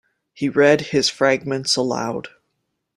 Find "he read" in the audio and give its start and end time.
0.33-0.81